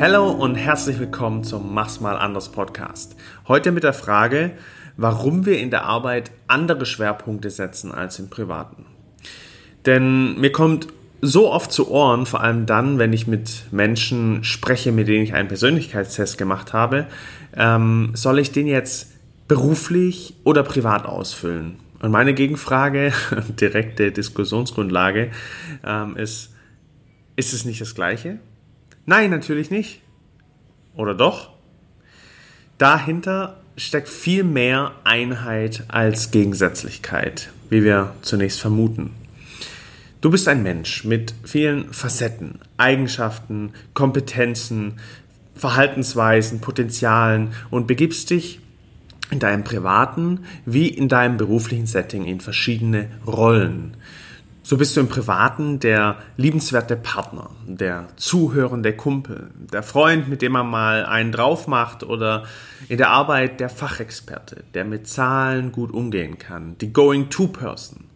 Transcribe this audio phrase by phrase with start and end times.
[0.00, 3.16] Hallo und herzlich willkommen zum Mach's mal anders Podcast.
[3.46, 4.52] Heute mit der Frage,
[4.96, 8.86] warum wir in der Arbeit andere Schwerpunkte setzen als im Privaten.
[9.84, 10.88] Denn mir kommt
[11.20, 15.34] so oft zu Ohren, vor allem dann, wenn ich mit Menschen spreche, mit denen ich
[15.34, 17.06] einen Persönlichkeitstest gemacht habe,
[17.54, 19.12] ähm, soll ich den jetzt
[19.48, 21.76] beruflich oder privat ausfüllen?
[22.00, 23.12] Und meine Gegenfrage,
[23.60, 25.30] direkte Diskussionsgrundlage,
[25.84, 26.54] ähm, ist,
[27.36, 28.38] ist es nicht das Gleiche?
[29.06, 30.00] Nein, natürlich nicht.
[30.94, 31.50] Oder doch?
[32.78, 39.14] Dahinter steckt viel mehr Einheit als Gegensätzlichkeit, wie wir zunächst vermuten.
[40.20, 45.00] Du bist ein Mensch mit vielen Facetten, Eigenschaften, Kompetenzen,
[45.54, 48.60] Verhaltensweisen, Potenzialen und begibst dich
[49.30, 53.96] in deinem privaten wie in deinem beruflichen Setting in verschiedene Rollen.
[54.62, 60.52] So bist du im Privaten der liebenswerte Partner, der zuhörende Kumpel, der Freund, mit dem
[60.52, 62.44] man mal einen drauf macht oder
[62.88, 68.10] in der Arbeit der Fachexperte, der mit Zahlen gut umgehen kann, die Going-to-Person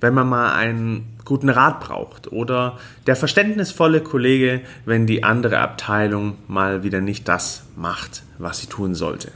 [0.00, 6.38] wenn man mal einen guten Rat braucht oder der verständnisvolle Kollege, wenn die andere Abteilung
[6.48, 9.30] mal wieder nicht das macht, was sie tun sollte.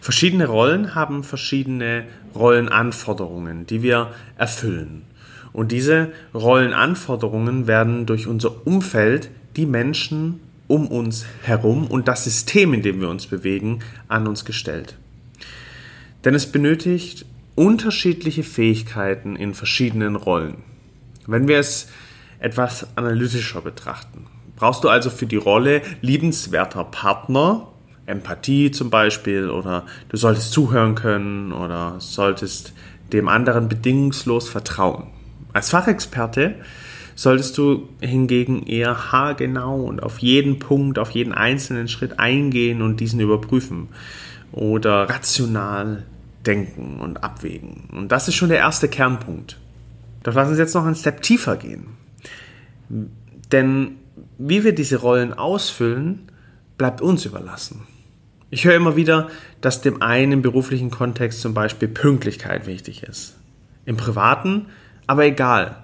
[0.00, 5.02] Verschiedene Rollen haben verschiedene Rollenanforderungen, die wir erfüllen.
[5.54, 12.74] Und diese Rollenanforderungen werden durch unser Umfeld, die Menschen um uns herum und das System,
[12.74, 14.98] in dem wir uns bewegen, an uns gestellt.
[16.24, 20.56] Denn es benötigt unterschiedliche Fähigkeiten in verschiedenen Rollen.
[21.28, 21.88] Wenn wir es
[22.40, 27.68] etwas analytischer betrachten, brauchst du also für die Rolle liebenswerter Partner,
[28.06, 32.72] Empathie zum Beispiel, oder du solltest zuhören können oder solltest
[33.12, 35.06] dem anderen bedingungslos vertrauen.
[35.54, 36.56] Als Fachexperte
[37.14, 42.98] solltest du hingegen eher haargenau und auf jeden Punkt, auf jeden einzelnen Schritt eingehen und
[42.98, 43.88] diesen überprüfen
[44.50, 46.04] oder rational
[46.44, 47.88] denken und abwägen.
[47.92, 49.58] Und das ist schon der erste Kernpunkt.
[50.24, 51.86] Doch lass uns jetzt noch einen Step tiefer gehen.
[53.52, 53.92] Denn
[54.38, 56.32] wie wir diese Rollen ausfüllen,
[56.76, 57.82] bleibt uns überlassen.
[58.50, 59.28] Ich höre immer wieder,
[59.60, 63.36] dass dem einen im beruflichen Kontext zum Beispiel Pünktlichkeit wichtig ist.
[63.84, 64.66] Im privaten
[65.06, 65.76] aber egal.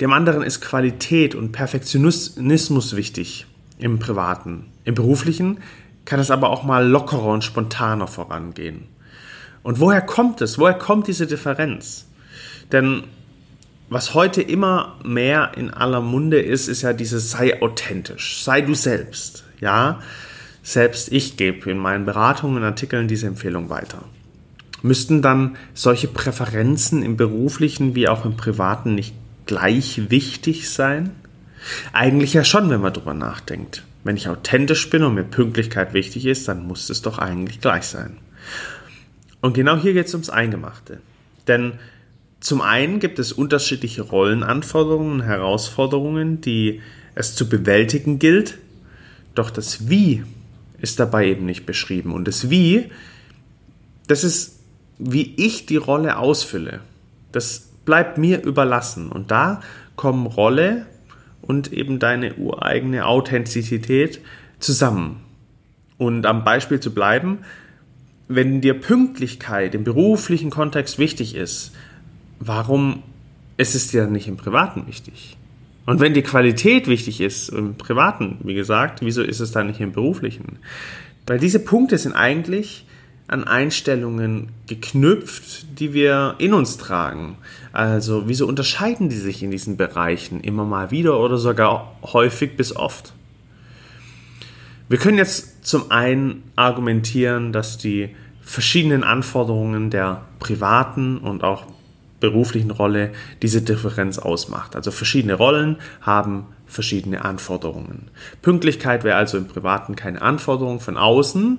[0.00, 3.46] Dem anderen ist Qualität und Perfektionismus wichtig
[3.78, 4.66] im privaten.
[4.84, 5.58] Im beruflichen
[6.04, 8.88] kann es aber auch mal lockerer und spontaner vorangehen.
[9.62, 10.58] Und woher kommt es?
[10.58, 12.06] Woher kommt diese Differenz?
[12.72, 13.04] Denn
[13.88, 18.74] was heute immer mehr in aller Munde ist, ist ja dieses sei authentisch, sei du
[18.74, 19.44] selbst.
[19.60, 20.00] Ja,
[20.62, 24.04] selbst ich gebe in meinen Beratungen und Artikeln diese Empfehlung weiter.
[24.84, 29.14] Müssten dann solche Präferenzen im beruflichen wie auch im privaten nicht
[29.46, 31.12] gleich wichtig sein?
[31.94, 33.82] Eigentlich ja schon, wenn man drüber nachdenkt.
[34.04, 37.84] Wenn ich authentisch bin und mir Pünktlichkeit wichtig ist, dann muss es doch eigentlich gleich
[37.84, 38.18] sein.
[39.40, 41.00] Und genau hier geht es ums Eingemachte.
[41.48, 41.78] Denn
[42.40, 46.82] zum einen gibt es unterschiedliche Rollenanforderungen und Herausforderungen, die
[47.14, 48.58] es zu bewältigen gilt,
[49.34, 50.24] doch das Wie
[50.78, 52.12] ist dabei eben nicht beschrieben.
[52.12, 52.90] Und das Wie,
[54.08, 54.60] das ist,
[54.98, 56.80] wie ich die Rolle ausfülle.
[57.32, 59.10] Das bleibt mir überlassen.
[59.10, 59.60] Und da
[59.96, 60.86] kommen Rolle
[61.42, 64.20] und eben deine ureigene Authentizität
[64.58, 65.20] zusammen.
[65.98, 67.38] Und am Beispiel zu bleiben,
[68.28, 71.72] wenn dir Pünktlichkeit im beruflichen Kontext wichtig ist,
[72.40, 73.02] warum
[73.56, 75.36] ist es dir nicht im Privaten wichtig?
[75.86, 79.80] Und wenn die Qualität wichtig ist im Privaten, wie gesagt, wieso ist es dann nicht
[79.80, 80.58] im Beruflichen?
[81.26, 82.86] Weil diese Punkte sind eigentlich
[83.26, 87.38] an Einstellungen geknüpft, die wir in uns tragen.
[87.72, 92.76] Also wieso unterscheiden die sich in diesen Bereichen immer mal wieder oder sogar häufig bis
[92.76, 93.14] oft?
[94.88, 101.64] Wir können jetzt zum einen argumentieren, dass die verschiedenen Anforderungen der privaten und auch
[102.20, 104.76] beruflichen Rolle diese Differenz ausmacht.
[104.76, 108.10] Also verschiedene Rollen haben verschiedene Anforderungen.
[108.42, 111.58] Pünktlichkeit wäre also im privaten keine Anforderung von außen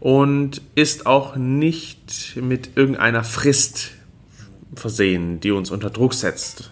[0.00, 3.92] und ist auch nicht mit irgendeiner Frist
[4.74, 6.70] versehen, die uns unter Druck setzt.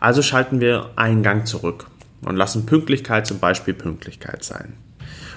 [0.00, 1.86] Also schalten wir einen Gang zurück
[2.24, 4.74] und lassen Pünktlichkeit zum Beispiel Pünktlichkeit sein.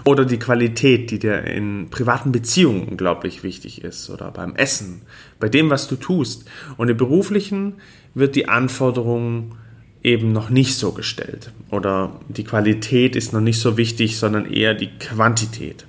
[0.06, 4.10] Oder die Qualität, die dir in privaten Beziehungen unglaublich wichtig ist.
[4.12, 5.02] Oder beim Essen,
[5.40, 6.46] bei dem, was du tust.
[6.78, 7.74] Und im beruflichen
[8.14, 9.56] wird die Anforderung
[10.04, 11.52] eben noch nicht so gestellt.
[11.72, 15.86] Oder die Qualität ist noch nicht so wichtig, sondern eher die Quantität.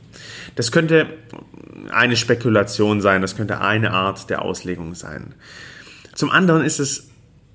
[0.55, 1.07] Das könnte
[1.91, 5.35] eine Spekulation sein, das könnte eine Art der Auslegung sein.
[6.15, 7.09] Zum anderen ist es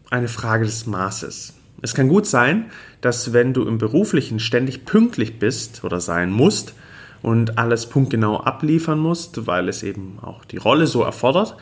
[0.10, 1.54] eine Frage des Maßes.
[1.82, 2.66] Es kann gut sein,
[3.02, 6.76] dass wenn du im beruflichen ständig pünktlich bist oder sein musst
[7.22, 11.58] und alles punktgenau abliefern musst, weil es eben auch die Rolle so erfordert,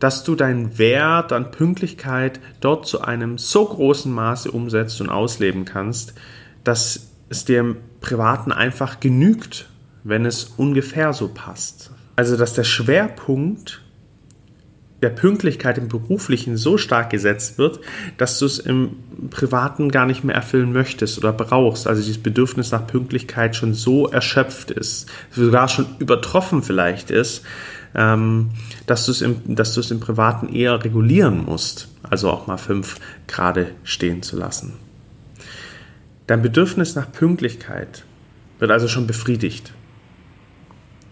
[0.00, 5.64] dass du deinen Wert an Pünktlichkeit dort zu einem so großen Maße umsetzt und ausleben
[5.64, 6.14] kannst,
[6.64, 9.68] dass es dir im Privaten einfach genügt,
[10.04, 11.90] wenn es ungefähr so passt.
[12.16, 13.82] Also dass der Schwerpunkt
[15.02, 17.80] der Pünktlichkeit im Beruflichen so stark gesetzt wird,
[18.18, 18.96] dass du es im
[19.30, 21.86] Privaten gar nicht mehr erfüllen möchtest oder brauchst.
[21.86, 27.44] Also dieses Bedürfnis nach Pünktlichkeit schon so erschöpft ist, sogar schon übertroffen vielleicht ist,
[27.94, 28.50] ähm,
[28.86, 31.88] dass du es im, dass du es im Privaten eher regulieren musst.
[32.02, 32.96] Also auch mal fünf
[33.26, 34.74] Grade stehen zu lassen.
[36.26, 38.04] Dein Bedürfnis nach Pünktlichkeit
[38.58, 39.72] wird also schon befriedigt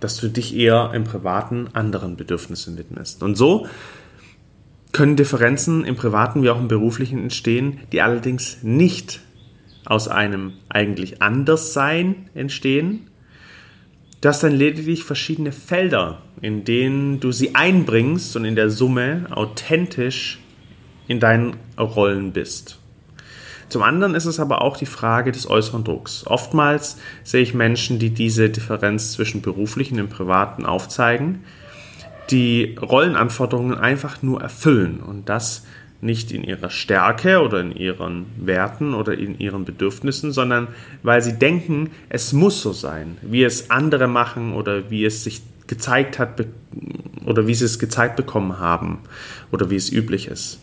[0.01, 3.23] dass du dich eher im Privaten anderen Bedürfnissen widmest.
[3.23, 3.67] Und so
[4.93, 9.21] können Differenzen im Privaten wie auch im Beruflichen entstehen, die allerdings nicht
[9.85, 13.09] aus einem eigentlich Anderssein entstehen.
[14.21, 19.27] Du hast dann lediglich verschiedene Felder, in denen du sie einbringst und in der Summe
[19.31, 20.41] authentisch
[21.07, 22.78] in deinen Rollen bist.
[23.69, 26.27] Zum anderen ist es aber auch die Frage des äußeren Drucks.
[26.27, 31.45] Oftmals sehe ich Menschen, die diese Differenz zwischen beruflichen und privaten aufzeigen,
[32.31, 35.65] die Rollenanforderungen einfach nur erfüllen und das
[36.01, 40.69] nicht in ihrer Stärke oder in ihren Werten oder in ihren Bedürfnissen, sondern
[41.03, 45.43] weil sie denken, es muss so sein, wie es andere machen oder wie es sich
[45.67, 46.41] gezeigt hat
[47.27, 49.01] oder wie sie es gezeigt bekommen haben
[49.51, 50.61] oder wie es üblich ist.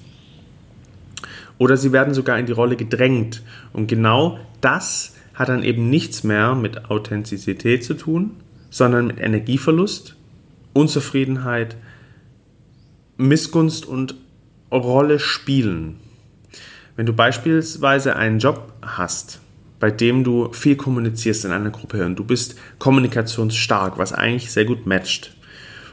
[1.58, 3.44] Oder sie werden sogar in die Rolle gedrängt.
[3.74, 8.32] Und genau das hat dann eben nichts mehr mit Authentizität zu tun,
[8.70, 10.16] sondern mit Energieverlust,
[10.74, 11.76] Unzufriedenheit,
[13.18, 14.16] Missgunst und
[14.72, 15.98] Rolle spielen.
[16.96, 19.40] Wenn du beispielsweise einen Job hast,
[19.80, 24.66] bei dem du viel kommunizierst in einer Gruppe und du bist kommunikationsstark, was eigentlich sehr
[24.66, 25.36] gut matcht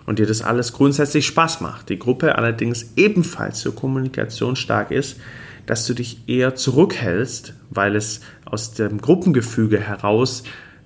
[0.06, 5.20] und dir das alles grundsätzlich Spaß macht, die Gruppe allerdings ebenfalls so kommunikationsstark ist,
[5.66, 10.44] dass du dich eher zurückhältst, weil es aus dem Gruppengefüge heraus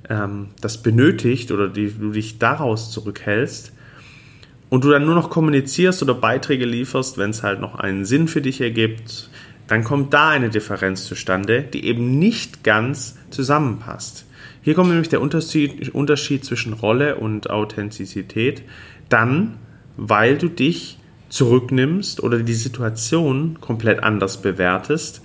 [0.08, 3.72] ähm, das benötigt oder die, du dich daraus zurückhältst
[4.68, 8.28] und du dann nur noch kommunizierst oder Beiträge lieferst, wenn es halt noch einen Sinn
[8.28, 9.30] für dich ergibt,
[9.66, 14.26] dann kommt da eine Differenz zustande, die eben nicht ganz zusammenpasst.
[14.62, 18.62] Hier kommt nämlich der Unterschied, Unterschied zwischen Rolle und Authentizität
[19.08, 19.58] dann,
[19.96, 25.22] weil du dich zurücknimmst oder die Situation komplett anders bewertest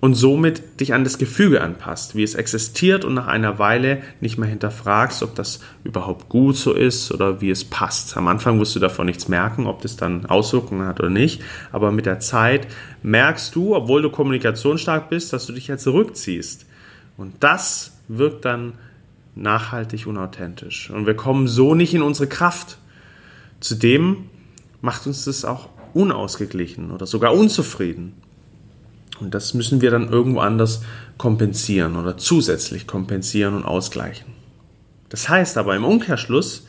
[0.00, 4.38] und somit dich an das Gefüge anpasst, wie es existiert und nach einer Weile nicht
[4.38, 8.16] mehr hinterfragst, ob das überhaupt gut so ist oder wie es passt.
[8.16, 11.42] Am Anfang wirst du davon nichts merken, ob das dann Auswirkungen hat oder nicht,
[11.72, 12.68] aber mit der Zeit
[13.02, 16.66] merkst du, obwohl du kommunikationsstark bist, dass du dich ja zurückziehst.
[17.16, 18.74] Und das wirkt dann
[19.34, 20.90] nachhaltig unauthentisch.
[20.90, 22.78] Und wir kommen so nicht in unsere Kraft.
[23.60, 24.26] Zudem
[24.80, 28.14] macht uns das auch unausgeglichen oder sogar unzufrieden.
[29.20, 30.82] Und das müssen wir dann irgendwo anders
[31.16, 34.26] kompensieren oder zusätzlich kompensieren und ausgleichen.
[35.08, 36.66] Das heißt aber im Umkehrschluss,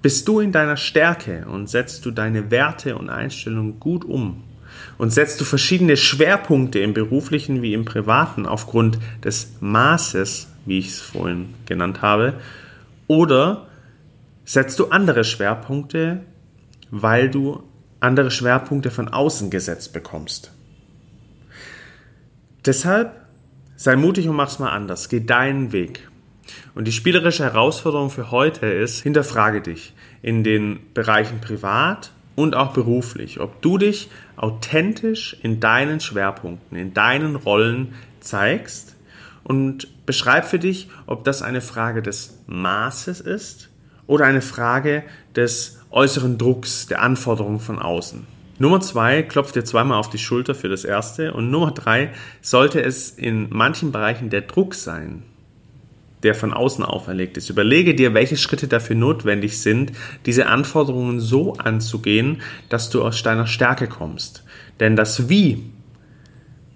[0.00, 4.42] bist du in deiner Stärke und setzt du deine Werte und Einstellungen gut um
[4.98, 10.88] und setzt du verschiedene Schwerpunkte im beruflichen wie im privaten aufgrund des Maßes, wie ich
[10.88, 12.34] es vorhin genannt habe,
[13.06, 13.66] oder
[14.44, 16.22] setzt du andere Schwerpunkte
[16.92, 17.64] weil du
[17.98, 20.52] andere Schwerpunkte von außen gesetzt bekommst.
[22.64, 23.16] Deshalb
[23.76, 25.08] sei mutig und mach's mal anders.
[25.08, 26.08] Geh deinen Weg.
[26.74, 32.72] Und die spielerische Herausforderung für heute ist, hinterfrage dich in den Bereichen privat und auch
[32.72, 38.96] beruflich, ob du dich authentisch in deinen Schwerpunkten, in deinen Rollen zeigst
[39.44, 43.70] und beschreib für dich, ob das eine Frage des Maßes ist
[44.06, 48.26] oder eine Frage des äußeren Drucks, der Anforderungen von außen.
[48.58, 51.32] Nummer zwei, klopft dir zweimal auf die Schulter für das erste.
[51.32, 55.22] Und Nummer drei, sollte es in manchen Bereichen der Druck sein,
[56.22, 57.50] der von außen auferlegt ist.
[57.50, 59.92] Überlege dir, welche Schritte dafür notwendig sind,
[60.26, 64.44] diese Anforderungen so anzugehen, dass du aus deiner Stärke kommst.
[64.80, 65.72] Denn das Wie,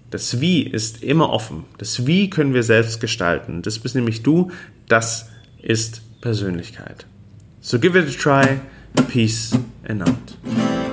[0.09, 1.65] das Wie ist immer offen.
[1.77, 3.61] Das Wie können wir selbst gestalten.
[3.61, 4.51] Das bist nämlich du,
[4.87, 5.29] das
[5.61, 7.05] ist Persönlichkeit.
[7.61, 8.59] So give it a try.
[9.05, 10.86] Peace and out.